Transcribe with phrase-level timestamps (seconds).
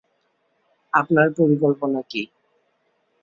[0.93, 2.21] আপনার পরিকল্পনা কি?